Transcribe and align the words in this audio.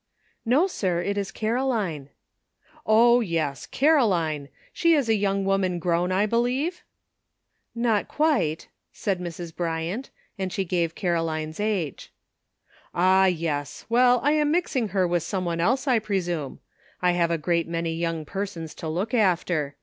*'No, 0.45 0.65
sir; 0.65 0.99
it 1.03 1.15
is 1.15 1.29
Caroline."" 1.29 2.09
O, 2.87 3.19
yes, 3.19 3.67
Caroline! 3.67 4.49
she 4.73 4.95
is 4.95 5.07
a 5.07 5.13
young 5.13 5.45
woman 5.45 5.77
grown, 5.77 6.09
1 6.09 6.27
believe?" 6.27 6.81
"Not 7.75 8.07
quite," 8.07 8.67
said 8.91 9.19
Mrs. 9.19 9.55
Bryant, 9.55 10.09
and 10.39 10.51
she 10.51 10.65
gave 10.65 10.95
Caroline's 10.95 11.59
age. 11.59 12.11
''Ah, 12.95 13.27
yes! 13.27 13.85
well, 13.89 14.19
I 14.23 14.31
am 14.31 14.49
mixing 14.49 14.87
her 14.87 15.07
with 15.07 15.21
some 15.21 15.45
one 15.45 15.61
else, 15.61 15.87
I 15.87 15.99
presume; 15.99 16.61
I 17.03 17.11
have 17.11 17.29
a 17.29 17.37
great 17.37 17.67
many 17.67 17.93
young 17.93 18.25
persons 18.25 18.73
to 18.77 18.87
look 18.89 19.13
after. 19.13 19.75